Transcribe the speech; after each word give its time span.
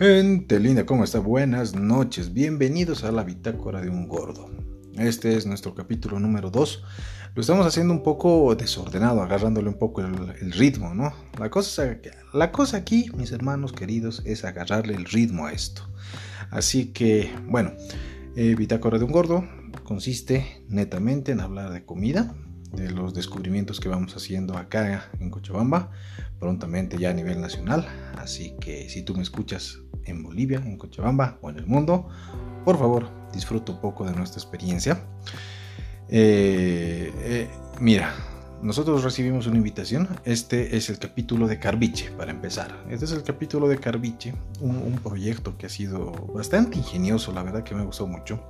Gente 0.00 0.58
linda, 0.58 0.86
¿cómo 0.86 1.04
está? 1.04 1.18
Buenas 1.18 1.74
noches, 1.74 2.32
bienvenidos 2.32 3.04
a 3.04 3.12
la 3.12 3.22
bitácora 3.22 3.82
de 3.82 3.90
un 3.90 4.08
gordo. 4.08 4.50
Este 4.94 5.36
es 5.36 5.44
nuestro 5.44 5.74
capítulo 5.74 6.18
número 6.18 6.50
2. 6.50 6.82
Lo 7.34 7.40
estamos 7.42 7.66
haciendo 7.66 7.92
un 7.92 8.02
poco 8.02 8.54
desordenado, 8.54 9.20
agarrándole 9.20 9.68
un 9.68 9.78
poco 9.78 10.00
el, 10.00 10.52
ritmo, 10.52 10.94
¿no? 10.94 11.12
La 11.38 11.50
cosa, 11.50 11.98
la 12.32 12.50
cosa 12.50 12.78
aquí, 12.78 13.10
mis 13.14 13.30
hermanos 13.30 13.74
queridos, 13.74 14.22
es 14.24 14.46
agarrarle 14.46 14.94
el 14.94 15.04
ritmo 15.04 15.44
a 15.44 15.52
esto. 15.52 15.82
Así 16.48 16.94
que, 16.94 17.30
bueno, 17.46 17.72
eh, 18.36 18.54
bitácora 18.54 18.96
de 18.96 19.04
un 19.04 19.12
gordo 19.12 19.44
consiste 19.84 20.64
netamente 20.70 21.32
en 21.32 21.40
hablar 21.40 21.74
de 21.74 21.84
comida, 21.84 22.34
de 22.72 22.90
los 22.90 23.14
descubrimientos 23.14 23.80
que 23.80 23.88
vamos 23.88 24.16
haciendo 24.16 24.56
acá 24.56 25.10
en 25.18 25.30
Cochabamba, 25.30 25.90
prontamente 26.38 26.98
ya 26.98 27.10
a 27.10 27.14
nivel 27.14 27.40
nacional. 27.40 27.86
Así 28.16 28.54
que 28.60 28.88
si 28.88 29.02
tú 29.02 29.14
me 29.14 29.22
escuchas 29.22 29.78
en 30.04 30.22
Bolivia, 30.22 30.58
en 30.58 30.76
Cochabamba 30.76 31.38
o 31.42 31.50
en 31.50 31.58
el 31.58 31.66
mundo, 31.66 32.08
por 32.64 32.78
favor, 32.78 33.08
disfruta 33.32 33.72
un 33.72 33.80
poco 33.80 34.04
de 34.04 34.12
nuestra 34.14 34.40
experiencia. 34.40 35.02
Eh, 36.08 37.12
eh, 37.18 37.48
mira, 37.80 38.12
nosotros 38.62 39.04
recibimos 39.04 39.46
una 39.46 39.56
invitación. 39.56 40.08
Este 40.24 40.76
es 40.76 40.90
el 40.90 40.98
capítulo 40.98 41.46
de 41.46 41.58
Carviche, 41.58 42.10
para 42.10 42.30
empezar. 42.30 42.84
Este 42.90 43.04
es 43.06 43.12
el 43.12 43.22
capítulo 43.22 43.68
de 43.68 43.78
Carviche, 43.78 44.34
un, 44.60 45.00
proyecto 45.02 45.56
que 45.56 45.66
ha 45.66 45.70
sido 45.70 46.12
bastante 46.34 46.76
ingenioso, 46.76 47.32
la 47.32 47.42
verdad 47.42 47.62
que 47.62 47.74
me 47.74 47.84
gustó 47.84 48.06
mucho. 48.06 48.42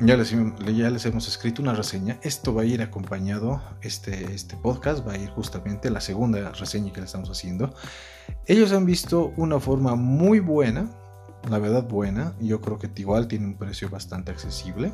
Ya 0.00 0.16
les, 0.16 0.30
ya 0.30 0.90
les, 0.90 1.04
hemos 1.06 1.28
escrito 1.28 1.62
una 1.62 1.74
reseña. 1.74 2.18
Esto 2.22 2.54
va 2.54 2.62
a 2.62 2.64
ir 2.64 2.82
acompañado, 2.82 3.62
este, 3.82 4.32
este 4.34 4.56
podcast 4.56 5.06
va 5.06 5.12
a 5.12 5.18
ir 5.18 5.28
justamente 5.30 5.90
la 5.90 6.00
segunda 6.00 6.52
reseña 6.52 6.92
que 6.92 7.00
le 7.00 7.06
estamos 7.06 7.30
haciendo. 7.30 7.74
Ellos 8.46 8.72
han 8.72 8.86
visto 8.86 9.32
una 9.36 9.60
forma 9.60 9.94
muy 9.94 10.40
buena, 10.40 10.90
la 11.48 11.58
verdad 11.58 11.84
buena, 11.84 12.34
yo 12.40 12.60
creo 12.60 12.78
que 12.78 12.90
igual 12.96 13.28
tiene 13.28 13.46
un 13.46 13.54
precio 13.54 13.88
bastante 13.88 14.30
accesible 14.30 14.92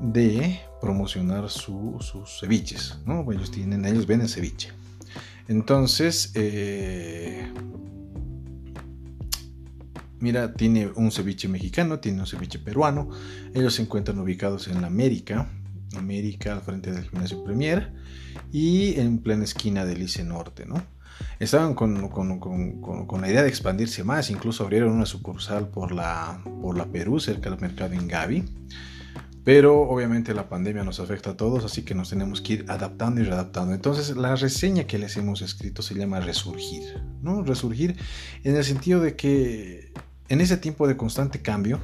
de 0.00 0.60
promocionar 0.80 1.48
sus 1.48 2.12
ceviches. 2.40 2.98
¿no? 3.06 3.30
Ellos, 3.32 3.50
tienen, 3.50 3.84
ellos 3.84 4.06
venden 4.06 4.28
ceviche. 4.28 4.72
Entonces, 5.48 6.32
eh, 6.34 7.52
Mira, 10.22 10.54
tiene 10.54 10.86
un 10.94 11.10
ceviche 11.10 11.48
mexicano, 11.48 11.98
tiene 11.98 12.20
un 12.20 12.28
ceviche 12.28 12.60
peruano. 12.60 13.10
Ellos 13.54 13.74
se 13.74 13.82
encuentran 13.82 14.20
ubicados 14.20 14.68
en 14.68 14.84
América, 14.84 15.50
América 15.96 16.52
al 16.52 16.60
frente 16.60 16.92
del 16.92 17.08
gimnasio 17.10 17.42
Premier 17.42 17.92
y 18.52 19.00
en 19.00 19.18
plena 19.18 19.42
esquina 19.42 19.84
del 19.84 20.00
ICE 20.00 20.22
Norte, 20.22 20.64
¿no? 20.64 20.80
Estaban 21.40 21.74
con, 21.74 22.00
la 23.20 23.28
idea 23.28 23.42
de 23.42 23.48
expandirse 23.48 24.04
más, 24.04 24.30
incluso 24.30 24.62
abrieron 24.62 24.92
una 24.92 25.06
sucursal 25.06 25.68
por 25.68 25.90
la, 25.90 26.40
por 26.62 26.78
la 26.78 26.86
Perú, 26.86 27.18
cerca 27.18 27.50
del 27.50 27.58
mercado 27.58 27.94
en 27.94 28.06
Gavi. 28.06 28.44
Pero 29.42 29.80
obviamente 29.80 30.34
la 30.34 30.48
pandemia 30.48 30.84
nos 30.84 31.00
afecta 31.00 31.30
a 31.30 31.36
todos, 31.36 31.64
así 31.64 31.82
que 31.82 31.96
nos 31.96 32.10
tenemos 32.10 32.40
que 32.40 32.52
ir 32.52 32.64
adaptando 32.68 33.20
y 33.20 33.24
readaptando. 33.24 33.74
Entonces 33.74 34.16
la 34.16 34.36
reseña 34.36 34.84
que 34.84 34.98
les 34.98 35.16
hemos 35.16 35.42
escrito 35.42 35.82
se 35.82 35.96
llama 35.96 36.20
Resurgir, 36.20 37.02
¿no? 37.22 37.42
Resurgir 37.42 37.96
en 38.44 38.54
el 38.54 38.62
sentido 38.62 39.00
de 39.00 39.16
que 39.16 39.92
en 40.32 40.40
ese 40.40 40.56
tiempo 40.56 40.88
de 40.88 40.96
constante 40.96 41.42
cambio, 41.42 41.78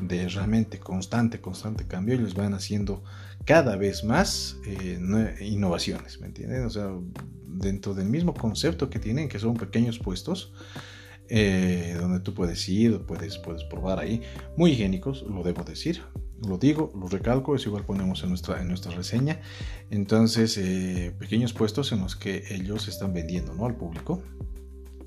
de 0.00 0.26
realmente 0.26 0.78
constante, 0.78 1.42
constante 1.42 1.86
cambio, 1.86 2.14
ellos 2.14 2.32
van 2.32 2.54
haciendo 2.54 3.04
cada 3.44 3.76
vez 3.76 4.02
más 4.02 4.56
eh, 4.64 4.98
innovaciones, 5.42 6.18
¿me 6.18 6.28
entienden? 6.28 6.64
O 6.64 6.70
sea, 6.70 6.88
dentro 7.44 7.92
del 7.92 8.08
mismo 8.08 8.32
concepto 8.32 8.88
que 8.88 8.98
tienen, 8.98 9.28
que 9.28 9.38
son 9.38 9.58
pequeños 9.58 9.98
puestos, 9.98 10.54
eh, 11.28 11.94
donde 12.00 12.20
tú 12.20 12.32
puedes 12.32 12.66
ir, 12.66 13.00
puedes, 13.00 13.36
puedes 13.36 13.62
probar 13.64 13.98
ahí, 13.98 14.22
muy 14.56 14.70
higiénicos, 14.70 15.26
lo 15.28 15.42
debo 15.42 15.62
decir, 15.62 16.00
lo 16.48 16.56
digo, 16.56 16.90
lo 16.98 17.08
recalco, 17.08 17.54
es 17.54 17.66
igual 17.66 17.84
ponemos 17.84 18.22
en 18.22 18.30
nuestra, 18.30 18.62
en 18.62 18.68
nuestra 18.68 18.92
reseña. 18.92 19.42
Entonces, 19.90 20.56
eh, 20.56 21.14
pequeños 21.18 21.52
puestos 21.52 21.92
en 21.92 22.00
los 22.00 22.16
que 22.16 22.54
ellos 22.54 22.88
están 22.88 23.12
vendiendo 23.12 23.52
¿no? 23.52 23.66
al 23.66 23.76
público. 23.76 24.22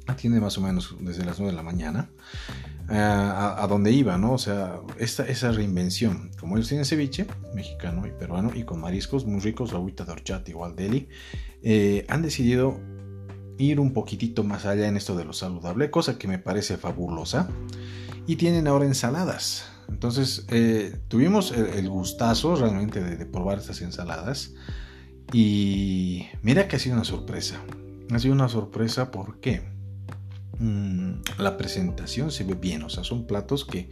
Atiende 0.05 0.39
más 0.39 0.55
o 0.59 0.61
menos 0.61 0.95
desde 0.99 1.25
las 1.25 1.39
9 1.39 1.51
de 1.51 1.55
la 1.57 1.63
mañana. 1.63 2.11
Eh, 2.88 2.96
a, 2.97 3.66
donde 3.68 3.91
iba, 3.91 4.18
¿no? 4.18 4.34
O 4.34 4.38
sea, 4.38 4.79
esa 5.00 5.51
reinvención. 5.51 6.29
Como 6.40 6.56
ellos 6.56 6.68
tienen 6.68 6.85
ceviche, 6.85 7.25
mexicano 7.53 8.06
y 8.06 8.12
peruano, 8.12 8.51
y 8.53 8.63
con 8.63 8.79
mariscos 8.79 9.25
muy 9.25 9.40
ricos, 9.40 9.73
agüita 9.73 10.06
de 10.06 10.12
horchata 10.12 10.51
igual 10.51 10.75
deli, 10.75 11.09
eh, 11.63 12.06
han 12.09 12.22
decidido 12.22 12.79
ir 13.57 13.79
un 13.79 13.91
poquitito 13.91 14.44
más 14.44 14.66
allá 14.66 14.88
en 14.88 14.97
esto 14.97 15.16
de 15.16 15.25
lo 15.25 15.34
saludable, 15.34 15.90
cosa 15.90 16.19
que 16.19 16.28
me 16.28 16.38
parece 16.38 16.78
fabulosa. 16.78 17.50
Y 18.28 18.35
tienen 18.38 18.68
ahora 18.68 18.85
ensaladas. 18.85 19.67
Entonces, 19.88 20.46
eh, 20.50 21.00
tuvimos 21.07 21.52
el, 21.52 21.90
gustazo 21.90 22.56
realmente 22.56 23.03
de, 23.03 23.17
de 23.17 23.25
probar 23.25 23.59
estas 23.59 23.81
ensaladas. 23.81 24.53
Y 25.31 26.25
mira 26.44 26.67
que 26.67 26.75
ha 26.75 26.79
sido 26.79 26.96
una 26.96 27.06
sorpresa. 27.06 27.62
Ha 28.12 28.19
sido 28.19 28.34
una 28.34 28.50
sorpresa, 28.50 29.12
¿por 29.12 29.40
Mm, 30.59 31.21
la 31.38 31.57
presentación 31.57 32.31
se 32.31 32.43
ve 32.43 32.53
bien, 32.55 32.83
o 32.83 32.89
sea, 32.89 33.03
son 33.03 33.27
platos 33.27 33.66
que, 33.66 33.89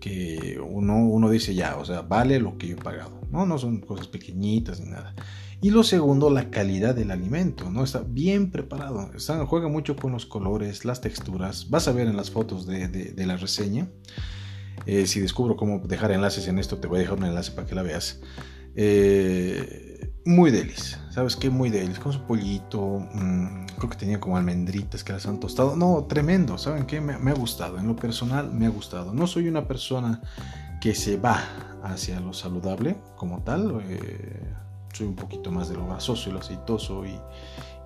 que 0.00 0.60
uno, 0.62 0.98
uno 0.98 1.30
dice 1.30 1.54
ya, 1.54 1.76
o 1.76 1.84
sea, 1.84 2.02
vale 2.02 2.38
lo 2.38 2.58
que 2.58 2.68
yo 2.68 2.76
he 2.76 2.80
pagado, 2.82 3.20
¿no? 3.30 3.46
No 3.46 3.58
son 3.58 3.80
cosas 3.80 4.08
pequeñitas 4.08 4.80
ni 4.80 4.90
nada. 4.90 5.14
Y 5.62 5.70
lo 5.70 5.82
segundo, 5.82 6.28
la 6.28 6.50
calidad 6.50 6.94
del 6.94 7.10
alimento, 7.10 7.70
¿no? 7.70 7.84
Está 7.84 8.04
bien 8.06 8.50
preparado, 8.50 9.10
juega 9.46 9.68
mucho 9.68 9.96
con 9.96 10.12
los 10.12 10.26
colores, 10.26 10.84
las 10.84 11.00
texturas, 11.00 11.70
vas 11.70 11.88
a 11.88 11.92
ver 11.92 12.06
en 12.06 12.16
las 12.16 12.30
fotos 12.30 12.66
de, 12.66 12.88
de, 12.88 13.26
la 13.26 13.38
reseña. 13.38 13.88
Eh, 14.84 15.06
si 15.06 15.20
descubro 15.20 15.56
cómo 15.56 15.78
dejar 15.78 16.12
enlaces 16.12 16.48
en 16.48 16.58
esto, 16.58 16.76
te 16.78 16.86
voy 16.86 16.98
a 16.98 17.00
dejar 17.00 17.16
un 17.16 17.24
enlace 17.24 17.52
para 17.52 17.66
que 17.66 17.74
la 17.74 17.82
veas. 17.82 18.20
Eh, 18.76 19.93
muy 20.24 20.50
delis, 20.50 20.98
¿sabes 21.10 21.36
qué? 21.36 21.50
Muy 21.50 21.70
delis, 21.70 21.98
con 21.98 22.12
su 22.12 22.20
pollito, 22.22 23.00
mm, 23.12 23.66
creo 23.76 23.90
que 23.90 23.96
tenía 23.96 24.20
como 24.20 24.36
almendritas 24.36 25.04
que 25.04 25.12
las 25.12 25.26
han 25.26 25.38
tostado. 25.38 25.76
No, 25.76 26.04
tremendo, 26.04 26.56
¿saben 26.56 26.86
qué? 26.86 27.00
Me, 27.00 27.30
ha 27.30 27.34
gustado, 27.34 27.78
en 27.78 27.86
lo 27.86 27.96
personal 27.96 28.50
me 28.52 28.66
ha 28.66 28.70
gustado. 28.70 29.12
No 29.12 29.26
soy 29.26 29.48
una 29.48 29.68
persona 29.68 30.22
que 30.80 30.94
se 30.94 31.18
va 31.18 31.42
hacia 31.82 32.20
lo 32.20 32.32
saludable 32.32 32.96
como 33.16 33.42
tal, 33.42 33.82
eh, 33.86 34.40
soy 34.92 35.06
un 35.06 35.16
poquito 35.16 35.50
más 35.50 35.68
de 35.68 35.76
lo 35.76 35.86
grasoso 35.86 36.30
y 36.30 36.32
lo 36.32 36.38
aceitoso 36.38 37.04
y, 37.04 37.18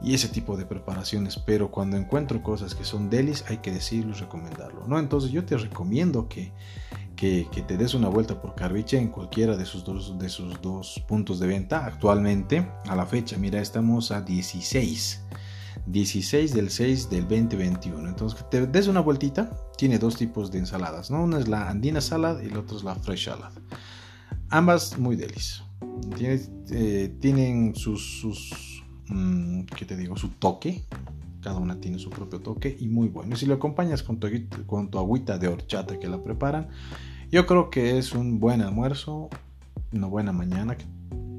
y, 0.02 0.14
ese 0.14 0.28
tipo 0.28 0.56
de 0.56 0.64
preparaciones, 0.64 1.38
pero 1.38 1.70
cuando 1.70 1.96
encuentro 1.96 2.42
cosas 2.42 2.74
que 2.74 2.84
son 2.84 3.10
delis 3.10 3.44
hay 3.48 3.58
que 3.58 3.72
decirlo 3.72 4.14
y 4.14 4.20
recomendarlo, 4.20 4.86
¿no? 4.86 4.98
Entonces 4.98 5.32
yo 5.32 5.44
te 5.44 5.56
recomiendo 5.56 6.28
que 6.28 6.52
que, 7.18 7.64
te 7.66 7.76
des 7.76 7.94
una 7.94 8.08
vuelta 8.08 8.40
por 8.40 8.54
Carviche 8.54 8.96
en 8.96 9.08
cualquiera 9.08 9.56
de 9.56 9.66
sus, 9.66 9.84
dos, 9.84 10.16
de 10.18 10.28
sus 10.28 10.62
dos 10.62 11.02
puntos 11.08 11.40
de 11.40 11.48
venta. 11.48 11.84
Actualmente, 11.84 12.66
a 12.86 12.94
la 12.94 13.06
fecha, 13.06 13.36
mira, 13.36 13.60
estamos 13.60 14.12
a 14.12 14.20
16. 14.20 15.24
16 15.86 16.54
del 16.54 16.70
6 16.70 17.10
del 17.10 17.22
2021. 17.22 18.08
Entonces, 18.08 18.38
que 18.40 18.44
te 18.48 18.66
des 18.66 18.86
una 18.86 19.00
vueltita. 19.00 19.50
Tiene 19.76 19.98
dos 19.98 20.16
tipos 20.16 20.52
de 20.52 20.58
ensaladas, 20.58 21.10
¿no? 21.10 21.24
Una 21.24 21.38
es 21.38 21.48
la 21.48 21.68
andina 21.68 22.00
salad 22.00 22.40
y 22.40 22.50
la 22.50 22.60
otra 22.60 22.76
es 22.76 22.84
la 22.84 22.94
fresh 22.94 23.24
salad. 23.24 23.52
Ambas 24.50 24.96
muy 24.96 25.16
delis. 25.16 25.62
Eh, 26.70 27.16
tienen 27.20 27.74
sus, 27.74 28.20
sus 28.20 28.84
mm, 29.08 29.62
¿qué 29.76 29.84
te 29.84 29.96
digo? 29.96 30.16
Su 30.16 30.28
toque. 30.30 30.84
Cada 31.42 31.58
una 31.58 31.80
tiene 31.80 31.98
su 31.98 32.10
propio 32.10 32.40
toque 32.40 32.76
y 32.78 32.88
muy 32.88 33.08
bueno. 33.08 33.34
Y 33.34 33.38
si 33.38 33.46
lo 33.46 33.54
acompañas 33.54 34.02
con 34.02 34.18
tu, 34.18 34.28
con 34.66 34.90
tu 34.90 34.98
agüita 34.98 35.38
de 35.38 35.48
horchata 35.48 35.98
que 35.98 36.08
la 36.08 36.22
preparan, 36.22 36.68
yo 37.30 37.46
creo 37.46 37.70
que 37.70 37.98
es 37.98 38.12
un 38.12 38.40
buen 38.40 38.62
almuerzo, 38.62 39.28
una 39.92 40.06
buena 40.06 40.32
mañana. 40.32 40.76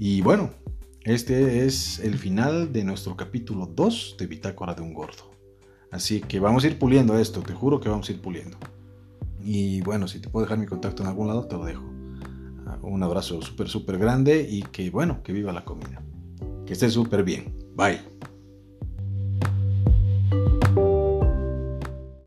Y 0.00 0.20
bueno, 0.22 0.50
este 1.04 1.64
es 1.64 2.00
el 2.00 2.18
final 2.18 2.72
de 2.72 2.82
nuestro 2.82 3.16
capítulo 3.16 3.66
2 3.66 4.16
de 4.18 4.26
Bitácora 4.26 4.74
de 4.74 4.82
un 4.82 4.94
Gordo. 4.94 5.30
Así 5.92 6.20
que 6.20 6.40
vamos 6.40 6.64
a 6.64 6.66
ir 6.66 6.78
puliendo 6.78 7.18
esto, 7.18 7.40
te 7.40 7.54
juro 7.54 7.80
que 7.80 7.88
vamos 7.88 8.08
a 8.08 8.12
ir 8.12 8.20
puliendo. 8.20 8.58
Y 9.42 9.80
bueno, 9.82 10.08
si 10.08 10.20
te 10.20 10.28
puedo 10.28 10.44
dejar 10.44 10.58
mi 10.58 10.66
contacto 10.66 11.02
en 11.02 11.08
algún 11.08 11.28
lado, 11.28 11.46
te 11.46 11.56
lo 11.56 11.64
dejo. 11.64 11.84
Ah, 12.66 12.78
un 12.82 13.02
abrazo 13.02 13.40
súper, 13.40 13.68
súper 13.68 13.98
grande 13.98 14.46
y 14.48 14.62
que 14.62 14.90
bueno, 14.90 15.22
que 15.22 15.32
viva 15.32 15.52
la 15.52 15.64
comida. 15.64 16.02
Que 16.66 16.74
esté 16.74 16.90
súper 16.90 17.24
bien. 17.24 17.54
Bye. 17.74 18.00